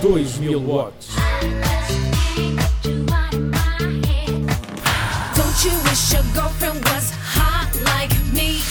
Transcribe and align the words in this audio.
2000 0.00 0.66
watts. 0.66 1.14
Don't 5.36 5.64
you 5.64 5.72
wish 5.84 6.12
your 6.14 6.22
girlfriend 6.34 6.82
was 6.86 7.10
hot 7.10 7.70
like 7.84 8.10
me? 8.32 8.62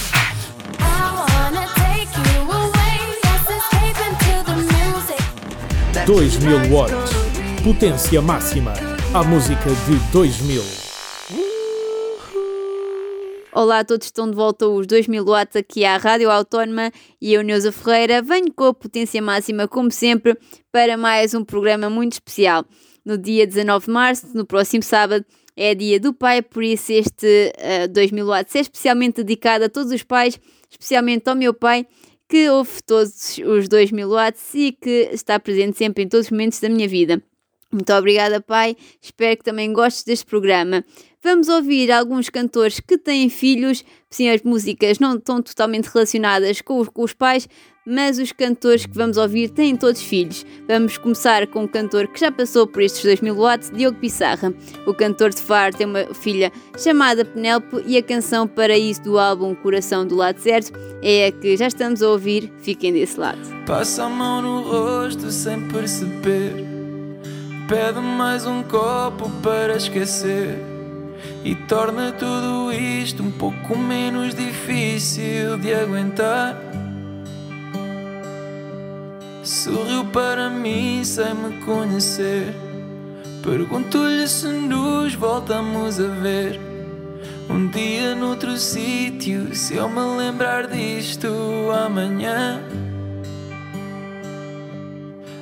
I 0.80 1.26
wanna 1.30 1.68
take 1.76 2.10
you 2.18 2.42
away. 2.50 2.98
Let's 3.24 3.48
escape 3.60 4.00
into 4.10 4.34
the 4.50 4.56
music. 4.74 5.22
2000 6.08 6.72
watts. 6.72 7.14
Potência 7.64 8.22
máxima. 8.24 8.74
A 9.14 9.24
música 9.24 9.70
de 9.70 10.00
2000. 10.12 10.89
Olá 13.62 13.80
a 13.80 13.84
todos, 13.84 14.08
estão 14.08 14.30
de 14.30 14.38
volta 14.38 14.70
os 14.70 14.88
2000 14.88 15.26
watts 15.26 15.58
aqui 15.58 15.84
à 15.84 15.98
Rádio 15.98 16.32
Autónoma 16.32 16.94
e 17.22 17.34
eu, 17.34 17.44
Neuza 17.44 17.74
Ferreira, 17.74 18.22
venho 18.22 18.54
com 18.54 18.64
a 18.64 18.74
potência 18.74 19.22
máxima, 19.22 19.68
como 19.68 19.92
sempre, 19.92 20.38
para 20.72 20.96
mais 20.96 21.34
um 21.34 21.44
programa 21.44 21.90
muito 21.90 22.14
especial. 22.14 22.64
No 23.04 23.18
dia 23.18 23.46
19 23.46 23.88
de 23.88 23.92
março, 23.92 24.28
no 24.34 24.46
próximo 24.46 24.82
sábado, 24.82 25.26
é 25.58 25.76
dia 25.76 26.00
do 26.00 26.14
pai, 26.14 26.42
por 26.42 26.64
isso 26.64 26.94
este 26.94 27.54
uh, 27.84 27.90
2000 27.90 28.26
watts 28.26 28.56
é 28.56 28.62
especialmente 28.62 29.26
dedicado 29.26 29.66
a 29.66 29.70
todos 29.70 29.92
os 29.92 30.04
pais, 30.04 30.40
especialmente 30.70 31.28
ao 31.28 31.36
meu 31.36 31.54
pai, 31.54 31.86
que 32.30 32.50
ouve 32.50 32.82
todos 32.88 33.40
os 33.40 33.68
2000 33.68 34.10
watts 34.10 34.54
e 34.54 34.72
que 34.72 35.10
está 35.12 35.38
presente 35.38 35.78
sempre 35.78 36.06
em 36.06 36.08
todos 36.08 36.28
os 36.28 36.32
momentos 36.32 36.62
da 36.62 36.70
minha 36.70 36.88
vida. 36.88 37.22
Muito 37.72 37.94
obrigada, 37.94 38.42
pai. 38.42 38.76
Espero 39.00 39.38
que 39.38 39.44
também 39.44 39.72
gostes 39.72 40.04
deste 40.04 40.26
programa. 40.26 40.84
Vamos 41.22 41.50
ouvir 41.50 41.92
alguns 41.92 42.30
cantores 42.30 42.80
que 42.80 42.98
têm 42.98 43.30
filhos. 43.30 43.84
Sim, 44.10 44.30
as 44.30 44.42
músicas 44.42 45.00
não 45.00 45.16
estão 45.16 45.42
totalmente 45.42 45.86
relacionadas 45.86 46.62
com 46.62 46.80
os, 46.80 46.88
com 46.88 47.04
os 47.04 47.14
pais, 47.14 47.48
mas 47.86 48.18
os 48.18 48.32
cantores 48.32 48.86
que 48.86 48.96
vamos 48.96 49.18
ouvir 49.18 49.50
têm 49.50 49.76
todos 49.76 50.02
filhos. 50.02 50.46
Vamos 50.68 50.98
começar 50.98 51.46
com 51.48 51.64
um 51.64 51.68
cantor 51.68 52.08
que 52.08 52.20
já 52.20 52.32
passou 52.32 52.66
por 52.66 52.82
estes 52.82 53.04
2000 53.04 53.36
watts, 53.36 53.70
Diogo 53.70 54.00
Pissarra. 54.00 54.54
O 54.88 54.94
cantor 54.94 55.32
de 55.32 55.42
Faro 55.42 55.76
tem 55.76 55.86
uma 55.86 56.06
filha 56.14 56.52
chamada 56.78 57.26
Penélope 57.26 57.84
e 57.86 57.98
a 57.98 58.02
canção 58.02 58.48
Paraíso 58.48 59.04
do 59.04 59.20
álbum 59.20 59.54
Coração 59.54 60.08
do 60.08 60.16
Lado 60.16 60.40
Certo 60.40 60.72
é 61.04 61.28
a 61.28 61.32
que 61.32 61.58
já 61.58 61.68
estamos 61.68 62.02
a 62.02 62.10
ouvir. 62.10 62.52
Fiquem 62.60 62.94
desse 62.94 63.20
lado. 63.20 63.42
Passa 63.68 64.06
a 64.06 64.10
mão 64.10 64.42
no 64.42 64.62
rosto 64.62 65.30
sem 65.30 65.68
perceber. 65.68 66.79
Pede 67.70 68.00
mais 68.00 68.48
um 68.48 68.64
copo 68.64 69.30
para 69.44 69.76
esquecer. 69.76 70.58
E 71.44 71.54
torna 71.54 72.12
tudo 72.12 72.74
isto 72.74 73.22
um 73.22 73.30
pouco 73.30 73.78
menos 73.78 74.34
difícil 74.34 75.56
de 75.60 75.72
aguentar. 75.76 76.58
Sorriu 79.44 80.04
para 80.06 80.50
mim 80.50 81.04
sem 81.04 81.32
me 81.36 81.64
conhecer. 81.64 82.56
Pergunto-lhe 83.44 84.28
se 84.28 84.48
nos 84.48 85.14
voltamos 85.14 86.00
a 86.00 86.08
ver. 86.08 86.60
Um 87.48 87.68
dia 87.68 88.16
noutro 88.16 88.58
sítio, 88.58 89.54
se 89.54 89.76
eu 89.76 89.88
me 89.88 90.02
lembrar 90.18 90.66
disto 90.68 91.28
amanhã. 91.86 92.64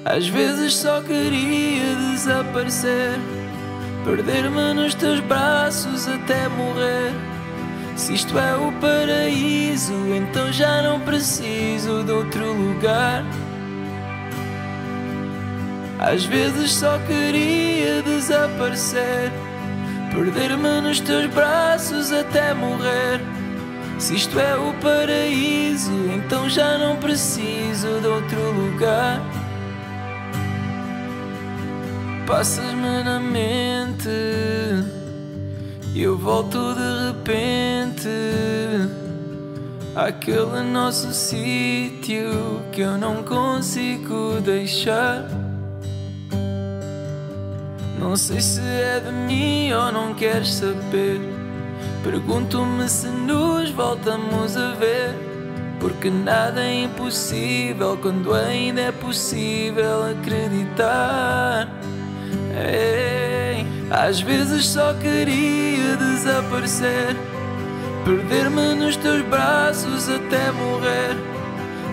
Às 0.10 0.30
vezes 0.30 0.74
só 0.74 1.02
queria 1.02 1.94
desaparecer, 2.14 3.20
perder-me 4.06 4.74
nos 4.74 4.96
teus 4.96 5.20
braços 5.20 6.08
até 6.08 6.48
morrer. 6.48 7.12
Se 7.98 8.14
isto 8.14 8.40
é 8.40 8.56
o 8.56 8.72
paraíso, 8.80 9.94
então 10.16 10.50
já 10.54 10.82
não 10.82 11.02
preciso 11.02 12.06
de 12.06 12.12
outro 12.14 12.54
lugar. 12.54 13.26
Às 16.00 16.24
vezes 16.24 16.72
só 16.72 16.98
queria 17.00 18.02
desaparecer, 18.02 19.30
perder-me 20.14 20.88
nos 20.88 21.02
teus 21.02 21.26
braços 21.34 22.14
até 22.14 22.54
morrer. 22.54 23.20
Se 24.00 24.16
isto 24.16 24.40
é 24.40 24.56
o 24.56 24.74
paraíso, 24.76 25.92
então 26.16 26.50
já 26.50 26.78
não 26.78 26.96
preciso 26.96 28.00
de 28.00 28.08
outro 28.08 28.52
lugar. 28.52 29.20
Passas-me 32.28 33.04
na 33.06 33.22
mente 33.22 34.10
e 35.96 36.04
eu 36.04 36.18
volto 36.18 36.76
de 36.76 37.08
repente 37.08 38.10
àquele 39.96 40.62
nosso 40.62 41.14
sítio 41.14 42.62
que 42.74 42.82
eu 42.82 42.98
não 42.98 43.24
consigo 43.24 44.42
deixar. 44.42 45.24
Não 47.98 48.18
sei 48.18 48.42
se 48.42 48.60
é 48.60 49.00
de 49.00 49.12
mim 49.12 49.72
ou 49.72 49.90
não 49.94 50.14
queres 50.14 50.56
saber. 50.56 51.22
Pergunto-me 52.04 52.90
se 52.90 53.08
nos 53.08 53.72
voltamos 53.72 54.58
a 54.58 54.74
ver. 54.74 55.16
Porque 55.80 56.10
nada 56.10 56.60
é 56.60 56.84
impossível 56.84 57.98
quando 58.02 58.34
ainda 58.34 58.82
é 58.82 58.92
possível 58.92 60.12
acreditar. 60.12 61.70
Ei, 62.60 63.66
às 63.92 64.20
vezes 64.20 64.66
só 64.66 64.94
queria 64.96 65.96
desaparecer, 65.96 67.16
perder-me 68.04 68.74
nos 68.74 68.96
teus 68.96 69.22
braços 69.24 70.10
até 70.10 70.52
morrer. 70.52 71.16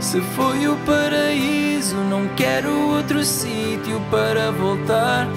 Se 0.01 0.21
foi 0.21 0.67
o 0.69 0.77
paraíso, 0.87 1.97
não 1.97 2.27
quero 2.29 2.71
outro 2.91 3.25
sítio 3.25 4.01
para 4.11 4.51
voltar. 4.51 5.29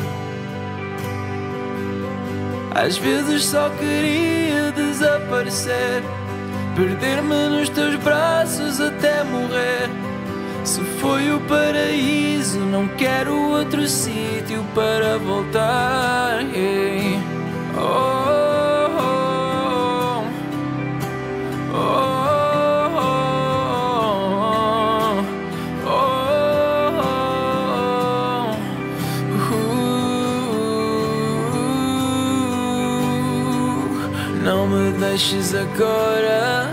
Às 2.74 2.98
vezes 2.98 3.44
só 3.46 3.70
queria 3.72 4.72
desaparecer, 4.72 6.04
perder-me 6.76 7.50
nos 7.50 7.70
teus 7.70 7.96
braços 7.96 8.80
até 8.80 9.24
morrer. 9.24 10.07
Se 10.68 10.82
foi 11.00 11.32
o 11.32 11.40
paraíso, 11.40 12.60
não 12.60 12.90
quero 12.90 13.34
outro 13.52 13.88
sítio 13.88 14.66
para 14.76 15.18
voltar. 15.18 16.42
Hey. 16.54 17.18
Oh, 17.74 17.80
oh, 21.74 21.74
oh, 21.74 21.88
oh. 25.86 26.04
Não 34.44 34.68
me 34.68 34.92
deixes 35.00 35.56
agora, 35.56 36.70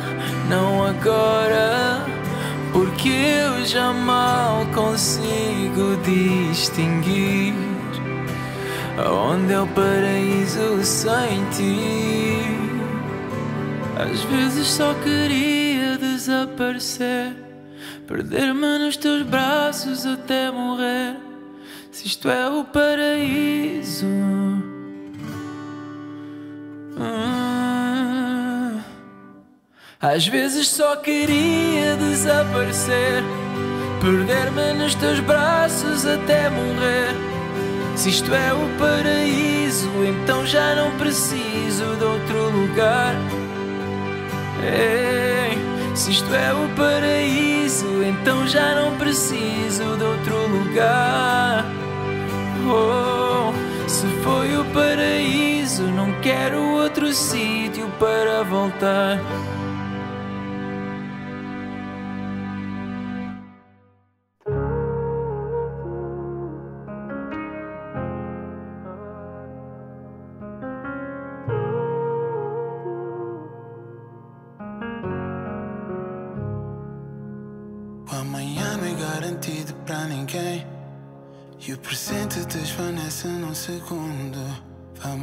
não 0.50 0.84
agora. 0.84 2.04
Porque 2.72 3.08
eu 3.08 3.53
já 3.64 3.92
mal 3.92 4.66
consigo 4.74 5.96
distinguir 6.04 7.54
Onde 8.96 9.52
é 9.52 9.60
o 9.60 9.66
paraíso 9.66 10.84
sem 10.84 11.44
ti. 11.50 12.38
Às 13.96 14.22
vezes 14.24 14.68
só 14.68 14.94
queria 14.94 15.98
desaparecer 15.98 17.44
Perder-me 18.06 18.78
nos 18.78 18.96
teus 18.96 19.22
braços 19.22 20.04
até 20.06 20.50
morrer. 20.50 21.16
Se 21.90 22.06
isto 22.06 22.28
é 22.28 22.48
o 22.48 22.64
paraíso. 22.64 24.06
Hum. 26.96 27.64
Às 30.00 30.26
vezes 30.26 30.68
só 30.68 30.96
queria 30.96 31.96
desaparecer, 31.96 33.22
perder-me 34.04 34.74
nos 34.74 34.94
teus 34.94 35.18
braços 35.20 36.04
até 36.04 36.50
morrer. 36.50 37.14
Se 37.96 38.10
isto 38.10 38.34
é 38.34 38.52
o 38.52 38.68
paraíso, 38.78 39.88
então 40.04 40.44
já 40.44 40.74
não 40.74 40.90
preciso 40.98 41.96
de 41.96 42.04
outro 42.04 42.50
lugar. 42.50 43.14
Ei, 44.62 45.56
se 45.96 46.10
isto 46.10 46.34
é 46.34 46.52
o 46.52 46.68
paraíso, 46.76 48.02
então 48.02 48.46
já 48.46 48.74
não 48.74 48.94
preciso 48.98 49.96
de 49.96 50.04
outro 50.04 50.48
lugar. 50.48 51.64
Oh, 52.68 53.54
se 53.88 54.06
foi 54.22 54.54
o 54.58 54.64
paraíso, 54.66 55.84
não 55.84 56.12
quero 56.20 56.62
outro 56.72 57.10
sítio 57.14 57.88
para 57.98 58.42
voltar. 58.42 59.18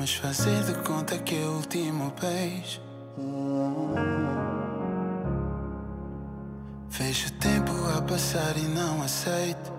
Vamos 0.01 0.15
fazer 0.15 0.63
de 0.63 0.73
conta 0.81 1.15
que 1.19 1.35
é 1.35 1.45
o 1.45 1.57
último 1.57 2.11
beijo. 2.19 2.81
Vejo 6.89 7.27
o 7.27 7.31
tempo 7.33 7.71
a 7.95 8.01
passar 8.01 8.57
e 8.57 8.61
não 8.61 9.03
aceito 9.03 9.71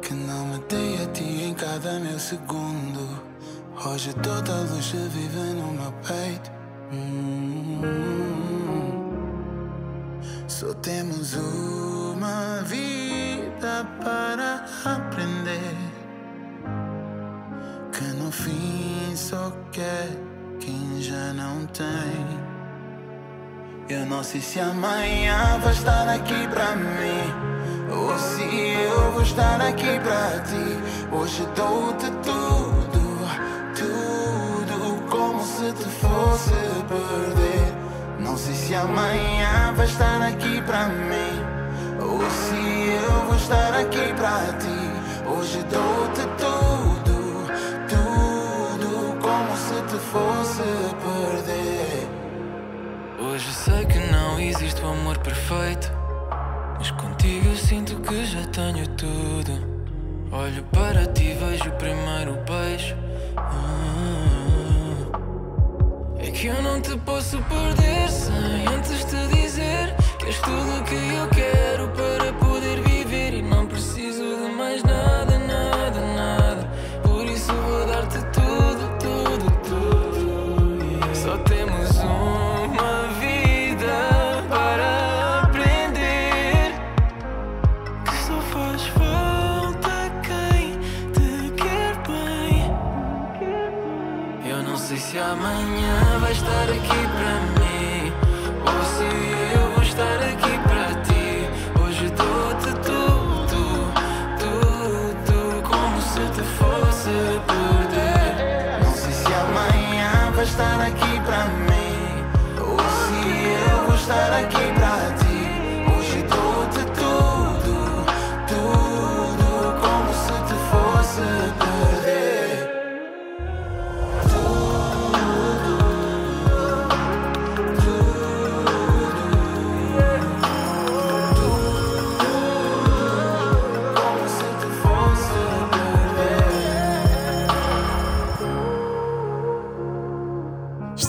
que 0.00 0.14
não 0.14 0.46
me 0.46 0.58
dei 0.60 1.04
a 1.04 1.06
ti 1.08 1.24
em 1.24 1.52
cada 1.52 1.98
meu 1.98 2.18
segundo. 2.18 3.22
Hoje 3.84 4.14
toda 4.14 4.50
a 4.50 4.60
luz 4.60 4.92
vive 4.92 5.52
no 5.52 5.70
meu 5.72 5.92
peito. 6.08 6.50
Só 10.48 10.72
temos 10.72 11.34
uma 11.34 12.62
vida 12.62 13.86
para 14.02 14.64
aprender. 14.86 15.75
No 18.26 18.32
fim 18.32 19.14
só 19.14 19.52
quer 19.70 20.08
quem 20.58 21.00
já 21.00 21.32
não 21.32 21.64
tem. 21.66 22.26
Eu 23.88 24.04
não 24.04 24.24
sei 24.24 24.40
se 24.40 24.58
amanhã 24.58 25.60
vai 25.62 25.72
estar 25.72 26.08
aqui 26.08 26.48
pra 26.48 26.74
mim. 26.74 27.22
Ou 27.88 28.18
se 28.18 28.42
eu 28.42 29.12
vou 29.12 29.22
estar 29.22 29.60
aqui 29.60 30.00
pra 30.00 30.40
ti. 30.40 31.14
Hoje 31.14 31.46
dou-te 31.54 32.10
tudo, 32.24 32.98
tudo 33.76 35.08
como 35.08 35.40
se 35.44 35.72
te 35.72 35.84
fosse 35.84 36.50
perder. 36.88 37.74
Não 38.18 38.36
sei 38.36 38.54
se 38.54 38.74
amanhã 38.74 39.72
vai 39.76 39.86
estar 39.86 40.20
aqui 40.20 40.60
pra 40.62 40.88
mim. 40.88 41.44
Ou 42.00 42.28
se 42.28 42.56
eu 43.04 43.26
vou 43.26 43.36
estar 43.36 43.72
aqui 43.72 44.12
pra 44.14 44.52
ti. 44.58 44.96
Hoje 45.28 45.64
dou-te 45.70 46.22
tudo, 46.38 46.65
sei 53.66 53.84
que 53.84 53.98
não 54.12 54.38
existe 54.38 54.80
o 54.80 54.86
amor 54.86 55.18
perfeito. 55.18 55.90
Mas 56.78 56.92
contigo 56.92 57.48
eu 57.48 57.56
sinto 57.56 57.96
que 57.96 58.24
já 58.24 58.44
tenho 58.46 58.86
tudo. 58.90 59.52
Olho 60.30 60.62
para 60.72 61.04
ti, 61.06 61.34
vejo 61.34 61.68
o 61.68 61.72
primeiro 61.72 62.38
beijo. 62.46 62.94
Ah, 63.36 63.82
É 66.18 66.30
que 66.30 66.46
eu 66.46 66.62
não 66.62 66.80
te 66.80 66.96
posso 66.98 67.38
perder 67.42 68.08
sem 68.08 68.66
antes 68.72 69.04
te 69.04 69.26
dizer 69.34 69.94
que 70.18 70.26
és 70.26 70.38
tudo 70.40 70.80
o 70.80 70.84
que 70.84 70.94
eu 70.94 71.28
quero 71.28 71.88
para 71.88 72.05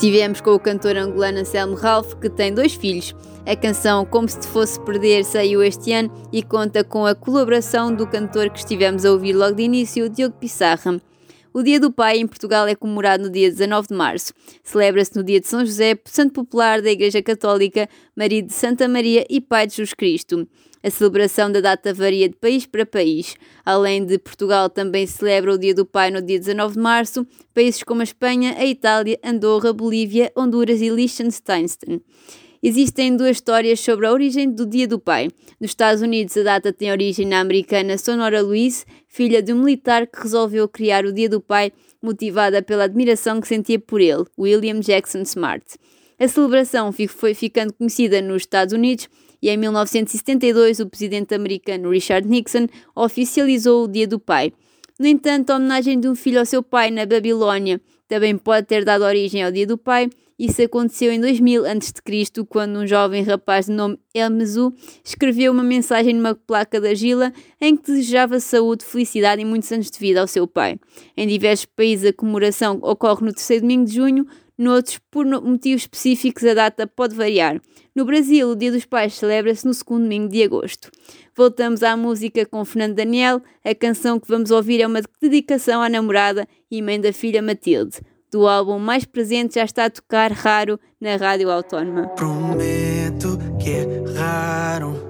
Estivemos 0.08 0.40
com 0.40 0.52
o 0.52 0.60
cantor 0.60 0.96
angolano 0.96 1.40
Anselmo 1.40 1.76
Ralph, 1.76 2.14
que 2.14 2.30
tem 2.30 2.54
dois 2.54 2.74
filhos. 2.74 3.14
A 3.46 3.58
canção 3.58 4.06
Como 4.06 4.30
Se 4.30 4.40
Te 4.40 4.48
Fosse 4.48 4.80
Perder 4.80 5.26
saiu 5.26 5.62
este 5.62 5.92
ano 5.92 6.10
e 6.32 6.42
conta 6.42 6.82
com 6.82 7.06
a 7.06 7.14
colaboração 7.14 7.94
do 7.94 8.08
cantor 8.08 8.50
que 8.50 8.60
estivemos 8.60 9.04
a 9.04 9.12
ouvir 9.12 9.34
logo 9.34 9.56
de 9.56 9.64
início, 9.64 10.08
Diogo 10.08 10.34
Pissarra. 10.40 11.02
O 11.54 11.64
Dia 11.64 11.80
do 11.80 11.92
Pai 11.92 12.18
em 12.18 12.28
Portugal 12.28 12.68
é 12.68 12.76
comemorado 12.76 13.24
no 13.24 13.30
dia 13.30 13.50
19 13.50 13.88
de 13.88 13.96
março. 13.96 14.34
Celebra-se 14.64 15.16
no 15.16 15.24
dia 15.24 15.40
de 15.40 15.48
São 15.48 15.66
José, 15.66 15.98
santo 16.06 16.34
popular 16.34 16.82
da 16.82 16.92
Igreja 16.92 17.22
Católica, 17.22 17.90
marido 18.16 18.48
de 18.48 18.54
Santa 18.54 18.88
Maria 18.88 19.26
e 19.30 19.40
pai 19.40 19.68
de 19.68 19.74
Jesus 19.74 19.94
Cristo. 19.94 20.48
A 20.84 20.90
celebração 20.90 21.52
da 21.52 21.60
data 21.60 21.94
varia 21.94 22.30
de 22.30 22.36
país 22.36 22.66
para 22.66 22.86
país. 22.86 23.36
Além 23.66 24.06
de 24.06 24.18
Portugal, 24.20 24.70
também 24.70 25.08
celebra 25.08 25.54
o 25.54 25.58
Dia 25.58 25.74
do 25.74 25.86
Pai 25.86 26.12
no 26.12 26.22
dia 26.22 26.40
19 26.40 26.76
de 26.76 26.80
março, 26.80 27.28
países 27.54 27.84
como 27.84 28.02
a 28.02 28.04
Espanha, 28.04 28.56
a 28.58 28.66
Itália, 28.66 29.20
Andorra, 29.24 29.74
Bolívia, 29.74 30.32
Honduras 30.38 30.80
e 30.80 30.90
Liechtenstein. 30.90 31.66
Existem 32.62 33.16
duas 33.16 33.38
histórias 33.38 33.80
sobre 33.80 34.08
a 34.08 34.12
origem 34.12 34.50
do 34.50 34.66
Dia 34.66 34.88
do 34.88 35.00
Pai. 35.00 35.30
Nos 35.60 35.72
Estados 35.72 36.02
Unidos, 36.02 36.36
a 36.38 36.44
data 36.44 36.74
tem 36.74 36.92
origem 36.92 37.26
na 37.26 37.40
americana 37.40 37.98
Sonora 37.98 38.42
Louise, 38.42 38.84
filha 39.08 39.42
de 39.42 39.54
um 39.54 39.60
militar 39.60 40.08
que 40.08 40.24
resolveu 40.24 40.68
criar 40.68 41.06
o 41.06 41.14
Dia 41.14 41.30
do 41.30 41.40
Pai, 41.40 41.72
motivada 42.02 42.62
pela 42.62 42.86
admiração 42.86 43.40
que 43.40 43.48
sentia 43.48 43.80
por 43.80 44.02
ele, 44.02 44.26
William 44.38 44.80
Jackson 44.80 45.22
Smart. 45.22 45.64
A 46.20 46.28
celebração 46.28 46.92
foi 46.92 47.36
ficando 47.36 47.74
conhecida 47.74 48.22
nos 48.22 48.42
Estados 48.42 48.74
Unidos 48.74 49.08
e 49.40 49.50
em 49.50 49.58
1972 49.58 50.80
o 50.80 50.88
presidente 50.88 51.36
americano 51.36 51.92
Richard 51.92 52.28
Nixon 52.28 52.68
oficializou 52.96 53.84
o 53.84 53.88
Dia 53.88 54.08
do 54.08 54.20
Pai. 54.20 54.52
No 55.00 55.06
entanto, 55.06 55.52
a 55.52 55.58
homenagem 55.58 56.00
de 56.00 56.08
um 56.08 56.16
filho 56.16 56.40
ao 56.40 56.46
seu 56.46 56.64
pai 56.64 56.90
na 56.90 57.06
Babilónia 57.06 57.80
também 58.08 58.36
pode 58.36 58.66
ter 58.66 58.84
dado 58.84 59.04
origem 59.04 59.44
ao 59.44 59.52
Dia 59.52 59.68
do 59.68 59.78
Pai. 59.78 60.10
Isso 60.40 60.62
aconteceu 60.62 61.12
em 61.12 61.20
2000 61.20 61.66
a.C., 61.66 62.44
quando 62.48 62.78
um 62.78 62.86
jovem 62.86 63.24
rapaz 63.24 63.66
de 63.66 63.72
nome 63.72 64.00
Elmezu 64.14 64.72
escreveu 65.04 65.52
uma 65.52 65.64
mensagem 65.64 66.14
numa 66.14 66.36
placa 66.36 66.80
de 66.80 66.90
argila 66.90 67.34
em 67.60 67.76
que 67.76 67.92
desejava 67.92 68.40
saúde, 68.40 68.86
felicidade 68.86 69.42
e 69.42 69.46
muitos 69.46 69.72
anos 69.72 69.90
de 69.90 69.98
vida 69.98 70.22
ao 70.22 70.28
seu 70.28 70.48
pai. 70.48 70.80
Em 71.16 71.28
diversos 71.28 71.66
países 71.66 72.12
a 72.12 72.14
comemoração 72.14 72.78
ocorre 72.84 73.26
no 73.26 73.34
terceiro 73.34 73.62
domingo 73.62 73.86
de 73.86 73.96
junho, 73.96 74.28
noutros, 74.56 75.00
por 75.10 75.26
motivos 75.26 75.84
específicos, 75.84 76.44
a 76.46 76.54
data 76.54 76.86
pode 76.86 77.16
variar. 77.16 77.60
No 77.96 78.06
Brasil, 78.06 78.50
o 78.50 78.56
Dia 78.56 78.72
dos 78.72 78.86
Pais 78.86 79.16
celebra-se 79.16 79.66
no 79.66 79.74
segundo 79.74 80.04
domingo 80.04 80.30
de 80.30 80.44
agosto. 80.44 80.92
Voltamos 81.36 81.82
à 81.82 81.98
música 81.98 82.46
com 82.46 82.64
Fernando 82.64 82.96
Daniel. 82.96 83.42
A 83.64 83.74
canção 83.74 84.20
que 84.20 84.28
vamos 84.28 84.52
ouvir 84.52 84.82
é 84.82 84.88
uma 84.88 85.02
dedicação 85.22 85.82
à 85.82 85.90
namorada 85.90 86.48
e 86.70 86.82
mãe 86.82 87.00
da 87.02 87.12
filha 87.12 87.42
Matilde. 87.42 87.98
Do 88.32 88.48
álbum 88.48 88.78
Mais 88.78 89.06
Presente 89.06 89.56
já 89.56 89.64
está 89.64 89.86
a 89.86 89.90
tocar 89.90 90.32
raro 90.32 90.80
na 91.00 91.16
Rádio 91.16 91.50
Autónoma. 91.50 92.08
Prometo 92.10 93.38
que 93.60 93.70
é 93.70 94.04
raro 94.18 95.08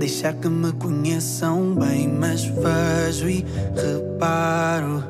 deixar 0.00 0.32
que 0.32 0.48
me 0.48 0.72
conheçam 0.72 1.74
bem, 1.74 2.08
mas 2.08 2.44
vejo 2.44 3.28
e 3.28 3.44
reparo 3.74 5.04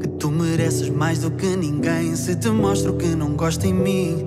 que 0.00 0.08
tu 0.08 0.30
mereces 0.30 0.88
mais 0.88 1.20
do 1.20 1.30
que 1.30 1.54
ninguém. 1.56 2.16
Se 2.16 2.34
te 2.34 2.48
mostro 2.48 2.94
que 2.94 3.06
não 3.14 3.36
gosto 3.36 3.64
em 3.64 3.72
mim, 3.72 4.26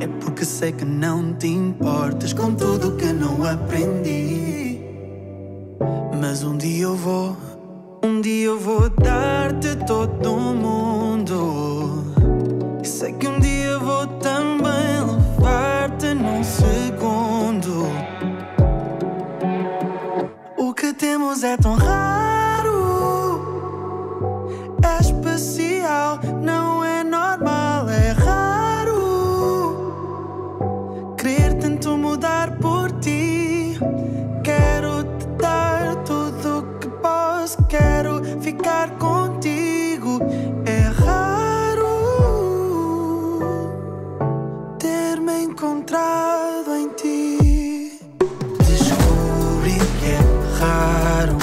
é 0.00 0.06
porque 0.20 0.44
sei 0.44 0.72
que 0.72 0.84
não 0.84 1.32
te 1.32 1.46
importas 1.46 2.34
com 2.34 2.54
tudo 2.54 2.94
que 2.96 3.06
não 3.06 3.42
aprendi. 3.42 4.80
Mas 6.20 6.42
um 6.42 6.58
dia 6.58 6.84
eu 6.84 6.94
vou, 6.94 7.36
um 8.04 8.20
dia 8.20 8.48
eu 8.48 8.58
vou 8.60 8.90
dar-te 8.90 9.74
todo 9.86 10.34
o 10.34 10.54
mundo. 10.54 12.04
E 12.82 12.86
sei 12.86 13.14
que 13.14 13.26
um 13.26 13.40
dia 13.40 13.64
eu 13.64 13.80
vou 13.80 14.06
também 14.18 15.00
levar-te 15.00 16.12
num 16.12 16.44
segundo. 16.44 17.86
O 20.58 20.74
que 20.74 20.92
temos 20.92 21.42
é 21.42 21.56
tão 21.56 21.76
raro, 21.76 22.13
encontrado 45.64 46.76
em 46.76 46.88
ti. 46.90 47.98
Descobri 48.66 49.78
que 49.98 50.10
é 50.10 50.20
raro 50.58 51.38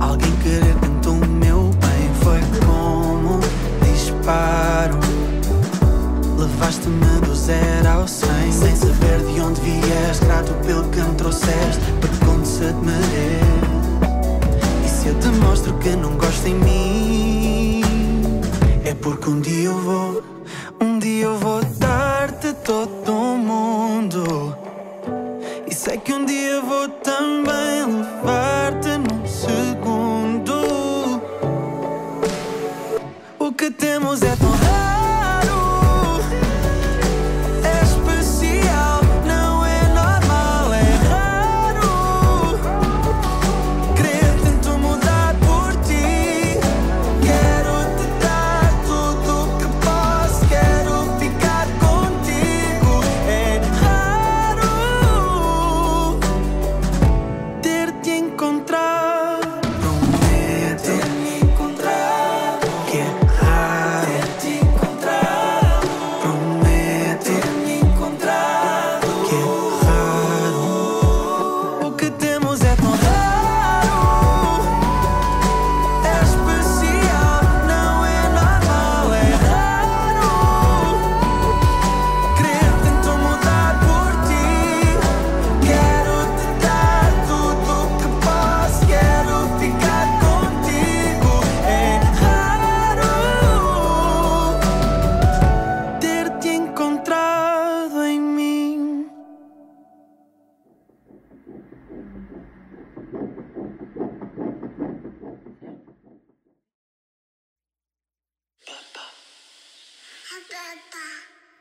alguém 0.00 0.30
querer 0.36 0.76
tanto 0.80 1.10
o 1.10 1.26
meu 1.26 1.70
bem. 1.80 2.10
Foi 2.22 2.40
como 2.64 3.34
um 3.34 3.40
disparo. 3.92 4.98
Levaste-me 6.38 7.26
do 7.26 7.34
zero 7.34 7.88
ao 7.88 8.06
cem 8.06 8.52
Sem 8.52 8.76
saber 8.76 9.18
de 9.20 9.40
onde 9.40 9.60
vieste 9.62 10.24
Grato 10.26 10.52
pelo 10.66 10.86
que 10.90 11.00
me 11.00 11.14
trouxeste 11.14 11.80
Pergunto 12.00 12.46
se 12.46 12.66
te 12.66 12.84
mereço 12.84 13.96
E 14.84 14.88
se 14.88 15.08
eu 15.08 15.18
te 15.18 15.28
mostro 15.38 15.72
que 15.78 15.90
não 15.96 16.10
gosto 16.18 16.46
em 16.46 16.54
mim 16.54 17.82
É 18.84 18.94
porque 18.94 19.30
um 19.30 19.40
dia 19.40 19.64
eu 19.64 19.78
vou 19.78 20.22
Um 20.78 20.98
dia 20.98 21.24
eu 21.24 21.38
vou 21.38 21.65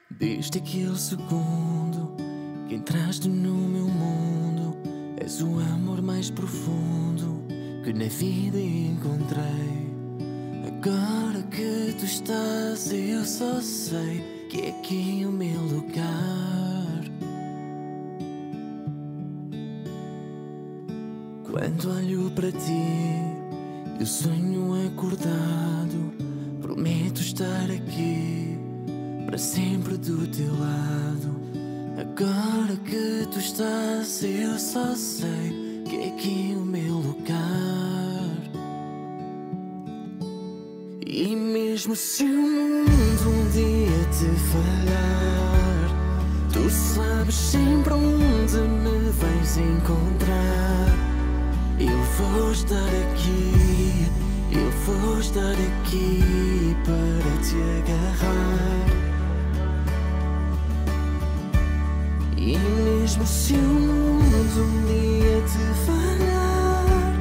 Desde 0.09 0.59
aquele 0.59 0.97
segundo 0.97 2.15
que 2.67 2.75
entraste 2.75 3.27
no 3.27 3.53
meu 3.53 3.87
mundo, 3.87 4.77
és 5.17 5.41
o 5.41 5.59
amor 5.59 6.01
mais 6.01 6.29
profundo 6.29 7.45
que 7.83 7.93
na 7.93 8.05
vida 8.05 8.57
encontrei. 8.57 9.93
Agora 10.67 11.43
que 11.51 11.95
tu 11.99 12.05
estás, 12.05 12.91
eu 12.91 13.23
só 13.23 13.61
sei 13.61 14.47
que 14.49 14.61
é 14.61 14.69
aqui 14.69 15.23
o 15.25 15.31
meu 15.31 15.61
lugar. 15.61 17.03
Quando 21.43 21.91
olho 21.91 22.31
para 22.31 22.51
ti, 22.51 23.99
eu 23.99 24.05
sonho 24.05 24.87
acordado. 24.87 26.24
Prometo 26.65 27.21
estar 27.21 27.69
aqui 27.69 28.57
para 29.27 29.37
sempre 29.37 29.97
do 29.99 30.25
teu 30.25 30.51
lado. 30.59 31.39
Agora 31.95 32.75
que 32.77 33.27
tu 33.31 33.37
estás, 33.37 34.23
eu 34.23 34.57
só 34.57 34.95
sei 34.95 35.83
que 35.87 35.95
é 35.95 36.07
aqui 36.07 36.55
o 36.57 36.65
meu 36.65 36.95
lugar. 36.95 38.35
E 41.05 41.35
mesmo 41.35 41.95
se 41.95 42.23
o 42.23 42.27
mundo 42.27 43.29
um 43.29 43.49
dia 43.51 44.01
te 44.09 44.25
falhar, 44.49 45.91
tu 46.51 46.67
sabes 46.67 47.35
sempre 47.35 47.93
onde 47.93 48.57
me 48.57 49.11
vais 49.11 49.57
encontrar. 49.57 50.87
Eu 51.79 52.03
vou 52.17 52.51
estar 52.51 52.75
aqui, 52.75 54.09
eu 54.51 54.71
vou 54.85 55.19
estar 55.19 55.51
aqui 55.51 56.75
para 56.83 57.31
te 57.43 57.55
agarrar. 57.79 58.85
E 62.37 62.57
mesmo 62.57 63.25
se 63.25 63.53
o 63.53 63.57
mundo 63.57 64.61
um 64.61 64.85
dia 64.85 65.41
te 65.41 65.65
falhar, 65.85 67.13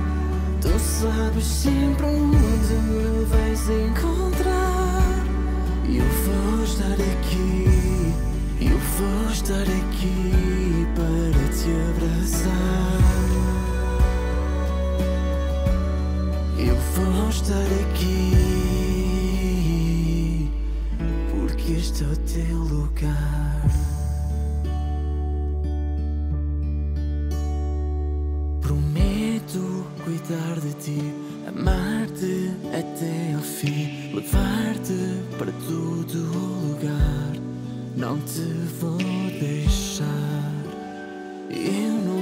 tu 0.60 0.78
sabes 0.78 1.44
sempre 1.44 2.06
onde 2.06 2.74
me 2.74 3.24
vais 3.24 3.68
encontrar. 3.70 5.24
Eu 5.88 6.04
vou 6.24 6.64
estar 6.64 6.92
aqui, 6.92 8.12
eu 8.60 8.78
vou 8.78 9.30
estar 9.32 9.62
aqui 9.62 10.86
para 10.94 11.48
te 11.54 11.70
abraçar. 11.90 13.53
Vou 17.24 17.30
estar 17.30 17.56
aqui, 17.56 18.36
porque 21.30 21.72
este 21.72 22.04
é 22.04 22.06
o 22.06 22.16
teu 22.16 22.58
lugar. 22.58 23.62
Prometo 28.60 29.86
cuidar 30.04 30.60
de 30.60 30.74
ti, 30.74 31.00
amar-te 31.48 32.50
até 32.68 33.32
ao 33.34 33.40
fim, 33.40 34.12
levar-te 34.12 35.24
para 35.38 35.52
todo 35.66 36.18
o 36.36 36.72
lugar. 36.72 37.32
Não 37.96 38.18
te 38.18 38.42
vou 38.78 38.98
deixar, 39.40 40.52
eu 41.48 41.90
nunca 41.90 42.13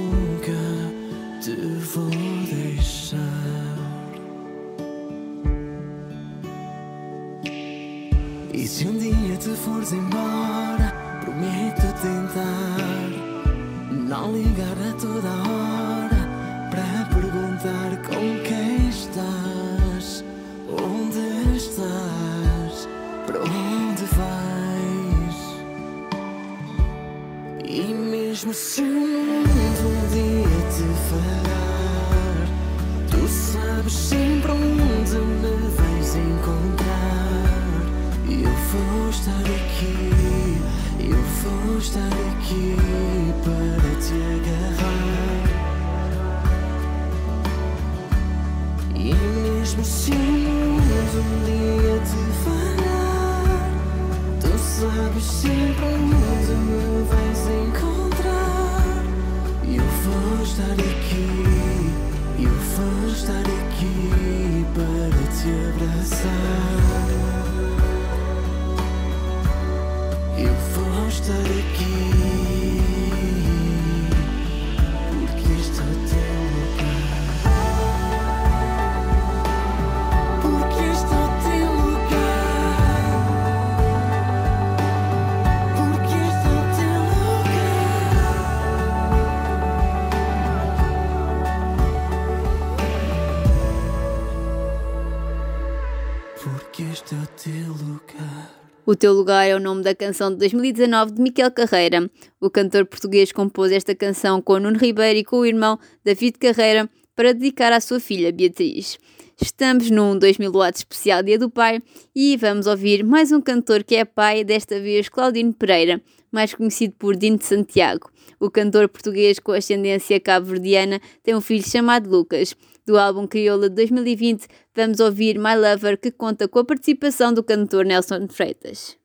O 98.85 98.95
Teu 98.95 99.13
Lugar 99.13 99.47
é 99.47 99.55
o 99.55 99.59
nome 99.59 99.81
da 99.81 99.95
canção 99.95 100.29
de 100.29 100.37
2019 100.37 101.13
de 101.13 101.21
Miquel 101.21 101.49
Carreira. 101.51 102.09
O 102.41 102.49
cantor 102.49 102.85
português 102.85 103.31
compôs 103.31 103.71
esta 103.71 103.95
canção 103.95 104.41
com 104.41 104.59
Nuno 104.59 104.77
Ribeiro 104.77 105.19
e 105.19 105.23
com 105.23 105.37
o 105.37 105.45
irmão 105.45 105.79
David 106.03 106.37
Carreira 106.37 106.89
para 107.15 107.33
dedicar 107.33 107.71
à 107.71 107.79
sua 107.79 107.99
filha 107.99 108.31
Beatriz. 108.31 108.97
Estamos 109.41 109.89
num 109.89 110.17
2000 110.17 110.51
watts 110.51 110.81
especial 110.81 111.23
Dia 111.23 111.39
do 111.39 111.49
Pai 111.49 111.81
e 112.15 112.37
vamos 112.37 112.67
ouvir 112.67 113.03
mais 113.03 113.31
um 113.31 113.41
cantor 113.41 113.83
que 113.83 113.95
é 113.95 114.05
pai, 114.05 114.43
desta 114.43 114.79
vez 114.79 115.09
Claudino 115.09 115.53
Pereira, 115.53 116.01
mais 116.31 116.53
conhecido 116.53 116.93
por 116.99 117.15
Dino 117.15 117.37
de 117.37 117.45
Santiago. 117.45 118.11
O 118.39 118.49
cantor 118.49 118.89
português 118.89 119.39
com 119.39 119.53
ascendência 119.53 120.19
cabo-verdiana 120.19 120.99
tem 121.23 121.33
um 121.33 121.41
filho 121.41 121.67
chamado 121.67 122.09
Lucas. 122.09 122.55
Do 122.85 122.97
álbum 122.97 123.25
Crioula 123.25 123.69
de 123.69 123.75
2020, 123.75 124.45
vamos 124.75 124.99
ouvir 124.99 125.39
My 125.39 125.55
Lover, 125.55 125.97
que 125.97 126.11
conta 126.11 126.49
com 126.49 126.59
a 126.59 126.65
participação 126.65 127.33
do 127.33 127.41
cantor 127.41 127.85
Nelson 127.85 128.27
Freitas. 128.27 128.97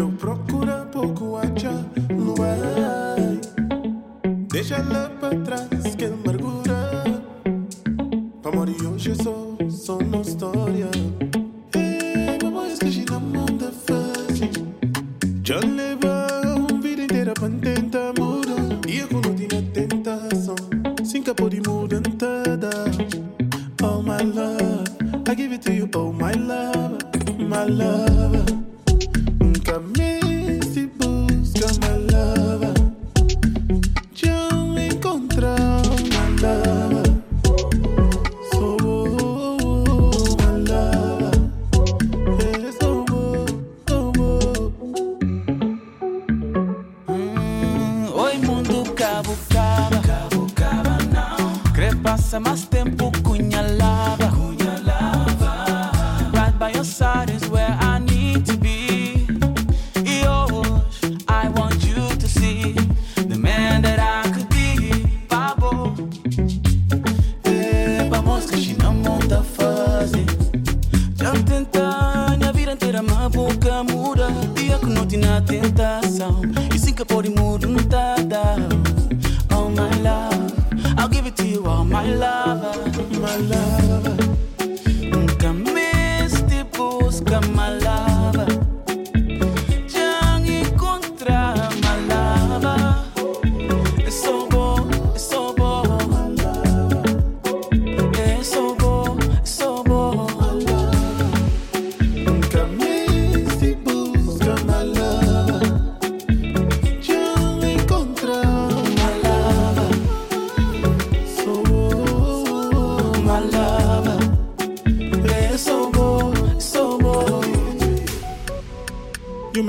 No 0.00 0.16
procura 0.16 0.86
pouco 0.92 1.36
Deixa 4.50 4.74
ela 4.74 5.08
pra 5.20 5.30
trás 5.44 5.77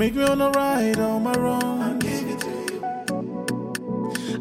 make 0.00 0.14
me 0.14 0.24
wanna 0.24 0.48
ride 0.52 0.98
on 0.98 1.22
my 1.22 1.36
own. 1.36 1.82
I 1.82 1.92
gave 1.98 2.26
it 2.26 2.40
to 2.40 2.50
you. 2.72 2.80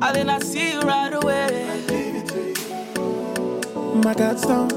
I 0.01 0.13
did 0.13 0.25
not 0.25 0.41
see 0.41 0.71
you 0.71 0.79
right 0.79 1.11
away. 1.11 1.47
I 1.69 1.81
gave 1.81 2.15
it 2.15 2.27
to 2.29 2.39
you. 2.53 4.01
My 4.01 4.13
God's 4.13 4.45
down. 4.45 4.69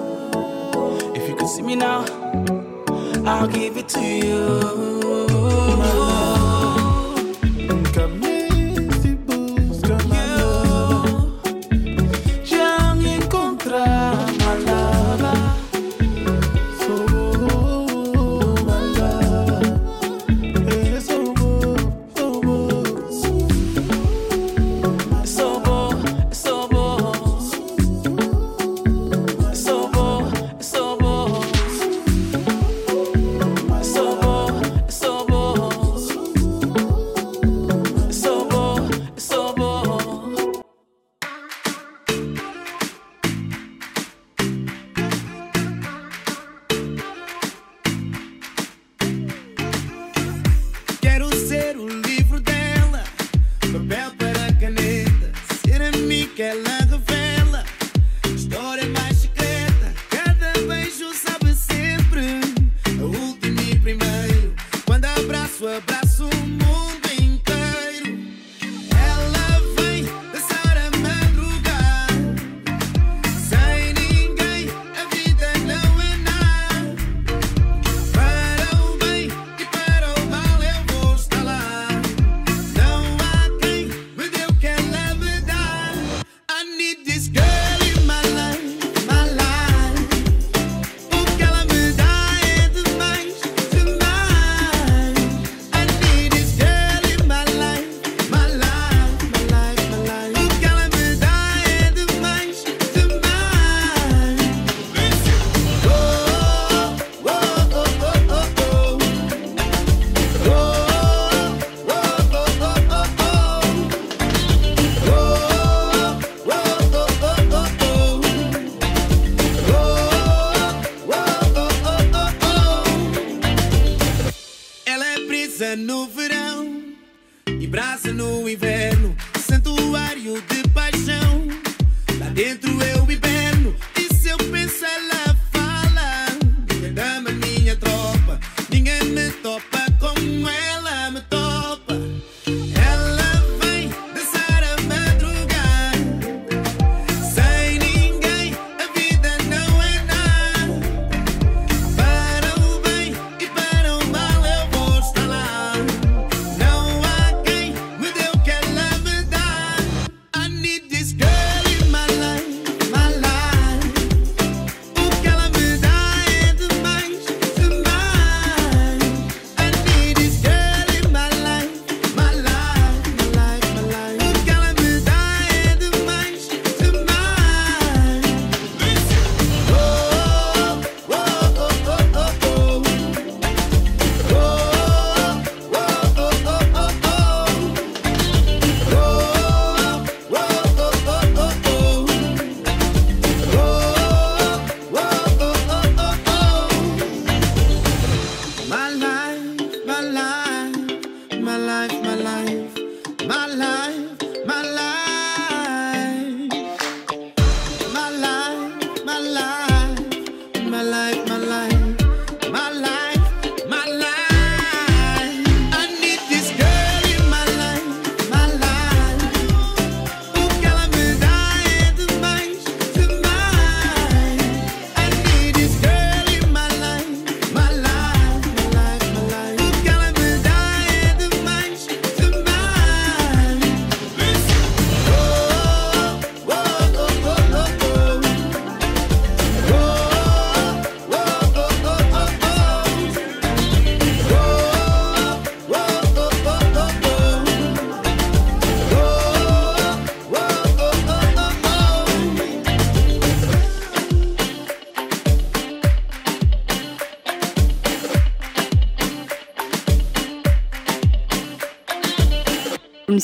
If 1.15 1.29
you 1.29 1.37
could 1.37 1.47
see 1.47 1.63
me 1.63 1.77
now, 1.77 2.05
I'll 3.25 3.47
give 3.47 3.77
it 3.77 3.89
to 3.91 4.01
you. 4.01 5.22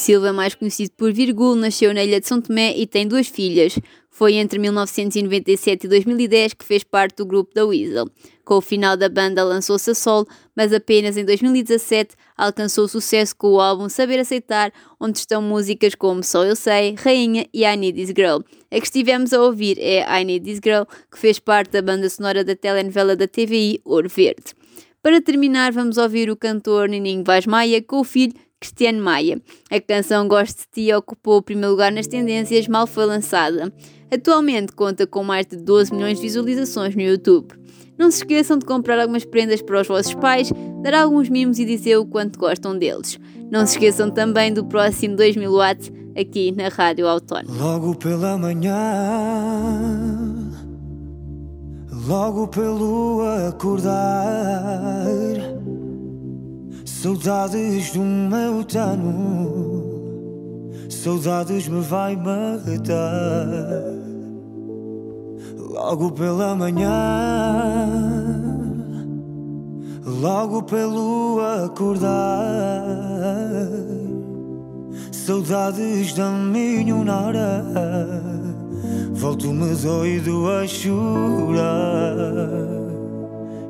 Silva, 0.08 0.32
mais 0.32 0.54
conhecido 0.54 0.92
por 0.96 1.12
Virgul, 1.12 1.54
nasceu 1.54 1.92
na 1.92 2.02
ilha 2.02 2.18
de 2.18 2.26
São 2.26 2.40
Tomé 2.40 2.74
e 2.74 2.86
tem 2.86 3.06
duas 3.06 3.26
filhas. 3.26 3.78
Foi 4.10 4.36
entre 4.36 4.58
1997 4.58 5.84
e 5.84 5.88
2010 5.88 6.54
que 6.54 6.64
fez 6.64 6.82
parte 6.82 7.16
do 7.18 7.26
grupo 7.26 7.52
da 7.54 7.66
Weasel. 7.66 8.06
Com 8.42 8.54
o 8.54 8.60
final 8.62 8.96
da 8.96 9.10
banda 9.10 9.44
lançou-se 9.44 9.90
a 9.90 9.94
solo, 9.94 10.26
mas 10.56 10.72
apenas 10.72 11.18
em 11.18 11.26
2017 11.26 12.16
alcançou 12.34 12.88
sucesso 12.88 13.36
com 13.36 13.48
o 13.48 13.60
álbum 13.60 13.86
Saber 13.90 14.18
Aceitar, 14.18 14.72
onde 14.98 15.18
estão 15.18 15.42
músicas 15.42 15.94
como 15.94 16.24
Só 16.24 16.42
Eu 16.42 16.56
Sei, 16.56 16.94
Rainha 16.98 17.46
e 17.52 17.64
I 17.64 17.76
Need 17.76 18.00
This 18.00 18.14
Girl. 18.16 18.40
A 18.70 18.80
que 18.80 18.86
estivemos 18.86 19.34
a 19.34 19.42
ouvir 19.42 19.76
é 19.78 20.00
I 20.22 20.24
Need 20.24 20.42
This 20.46 20.60
Girl, 20.64 20.84
que 21.12 21.18
fez 21.18 21.38
parte 21.38 21.72
da 21.72 21.82
banda 21.82 22.08
sonora 22.08 22.42
da 22.42 22.56
telenovela 22.56 23.14
da 23.14 23.28
TVI 23.28 23.82
Ouro 23.84 24.08
Verde. 24.08 24.56
Para 25.02 25.20
terminar, 25.20 25.70
vamos 25.70 25.98
ouvir 25.98 26.30
o 26.30 26.36
cantor 26.36 26.88
Nininho 26.88 27.22
Vaz 27.24 27.46
Maia 27.46 27.82
com 27.82 28.00
o 28.00 28.04
filho 28.04 28.32
Cristiano 28.60 29.02
Maia. 29.02 29.40
A 29.70 29.80
canção 29.80 30.26
Gosto 30.26 30.58
de 30.58 30.86
Ti 30.86 30.92
ocupou 30.94 31.38
o 31.38 31.42
primeiro 31.42 31.70
lugar 31.70 31.92
nas 31.92 32.06
tendências, 32.06 32.68
mal 32.68 32.86
foi 32.86 33.06
lançada. 33.06 33.72
Atualmente 34.10 34.72
conta 34.72 35.06
com 35.06 35.22
mais 35.22 35.46
de 35.46 35.56
12 35.56 35.92
milhões 35.92 36.16
de 36.16 36.22
visualizações 36.22 36.94
no 36.94 37.02
YouTube. 37.02 37.54
Não 37.98 38.10
se 38.10 38.18
esqueçam 38.18 38.56
de 38.56 38.64
comprar 38.64 38.98
algumas 39.00 39.24
prendas 39.24 39.60
para 39.60 39.80
os 39.80 39.88
vossos 39.88 40.14
pais, 40.14 40.52
dar 40.82 40.94
alguns 40.94 41.28
mimos 41.28 41.58
e 41.58 41.64
dizer 41.64 41.96
o 41.96 42.06
quanto 42.06 42.38
gostam 42.38 42.78
deles. 42.78 43.18
Não 43.50 43.66
se 43.66 43.72
esqueçam 43.72 44.10
também 44.10 44.52
do 44.52 44.64
próximo 44.64 45.16
2000 45.16 45.52
watts 45.52 45.92
aqui 46.18 46.52
na 46.52 46.68
Rádio 46.68 47.08
Autónoma. 47.08 47.54
Logo 47.58 47.96
pela 47.96 48.38
manhã, 48.38 48.76
logo 52.06 52.46
pelo 52.48 53.22
acordar, 53.48 55.04
saudades 57.00 57.92
do 57.92 58.00
meu 58.00 58.64
tano, 58.64 59.92
saudades 60.90 61.68
me 61.68 61.80
vai 61.80 62.16
matar. 62.16 62.96
Logo 65.56 66.11
pela 66.11 66.56
manhã, 66.56 66.90
logo 70.04 70.64
pelo 70.64 71.38
acordar. 71.64 72.08
Saudades 75.12 76.14
da 76.14 76.30
minha 76.30 76.96
nora. 76.96 77.64
Volto-me 79.12 79.72
doido 79.76 80.50
a 80.50 80.66
chorar. 80.66 81.68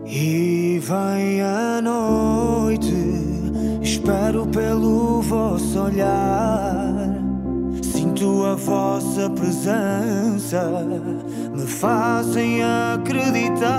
E 0.07 0.81
vem 0.83 1.43
a 1.43 1.83
noite 1.83 3.08
Espero 3.91 4.47
pelo 4.47 5.23
vosso 5.23 5.81
olhar 5.81 6.93
Sinto 7.83 8.45
a 8.45 8.55
vossa 8.55 9.31
presença 9.31 10.87
Me 11.55 11.67
fazem 11.67 12.63
acreditar 12.63 13.79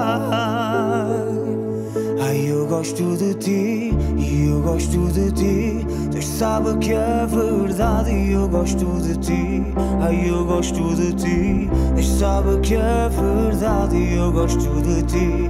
Ai, 2.22 2.52
eu 2.52 2.66
gosto 2.66 3.16
de 3.18 3.36
ti 3.36 3.94
e 4.18 4.48
eu 4.50 4.62
gosto 4.62 5.12
de 5.12 5.32
ti. 5.32 5.86
Deus 6.12 6.26
sabe 6.26 6.78
que 6.78 6.94
é 6.94 7.26
verdade 7.26 8.12
e 8.12 8.34
eu 8.34 8.48
gosto 8.48 8.86
de 9.02 9.18
ti. 9.18 9.64
Ai, 10.02 10.30
eu 10.30 10.46
gosto 10.46 10.96
de 10.96 11.14
ti. 11.14 11.70
Deus 11.96 12.08
sabe 12.08 12.60
que 12.60 12.76
é 12.76 13.10
verdade 13.10 13.96
e 13.98 14.16
eu 14.16 14.32
gosto 14.32 14.70
de 14.82 15.02
ti. 15.04 15.50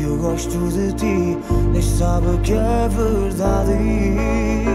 Eu 0.00 0.16
gosto 0.16 0.68
de 0.70 0.92
ti. 0.94 1.36
Deus 1.72 1.84
sabe 1.84 2.38
que 2.42 2.54
é 2.54 2.88
verdade. 2.88 4.71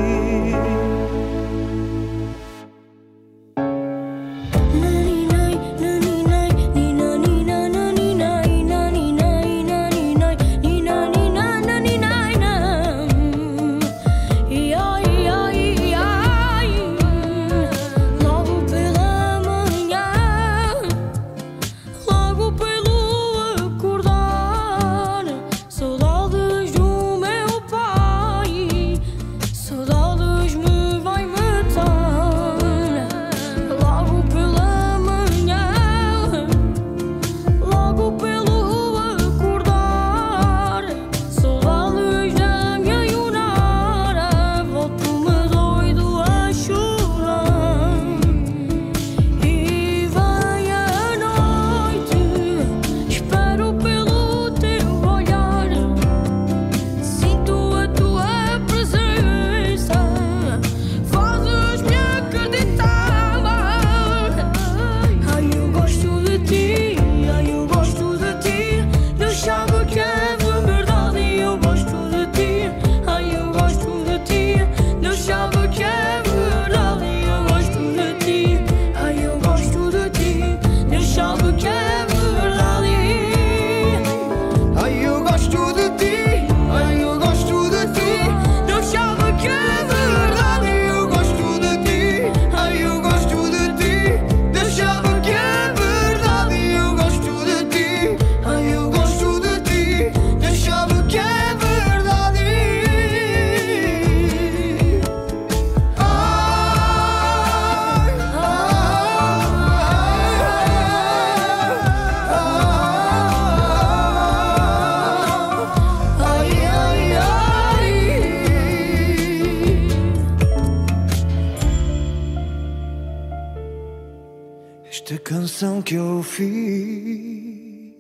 Esta 125.00 125.16
canção 125.20 125.80
que 125.80 125.94
eu 125.94 126.24
fiz 126.24 127.94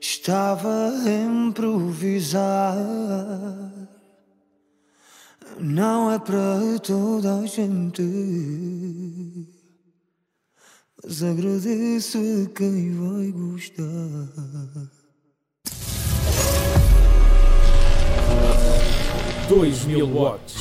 estava 0.00 0.68
a 0.68 1.10
improvisar. 1.10 2.76
Não 5.58 6.12
é 6.12 6.18
para 6.20 6.78
toda 6.80 7.40
a 7.40 7.46
gente, 7.46 8.02
mas 11.02 11.24
agradeço 11.24 12.18
a 12.18 12.46
quem 12.54 12.92
vai 12.94 13.32
gostar. 13.32 13.82
2000 19.48 20.06
watts. 20.06 20.54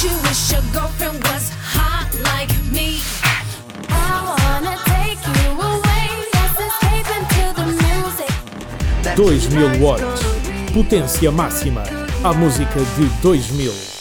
Don't 0.00 0.12
you 0.12 0.22
wish 0.22 0.52
your 0.52 0.62
girlfriend 0.72 1.22
was 1.24 1.50
hot 1.50 2.08
like 2.22 2.48
me? 2.72 3.02
I 3.90 4.32
wanna 4.40 4.78
take 4.88 5.20
you 5.28 5.50
away. 5.60 6.06
Let's 6.32 6.56
escape 6.68 7.10
into 7.18 7.44
the 7.60 7.66
music. 7.84 8.32
2000 9.14 9.78
watts. 9.82 10.22
Potência 10.72 11.30
máxima. 11.30 11.82
A 12.24 12.32
música 12.32 12.80
de 12.96 13.04
2000. 13.20 13.99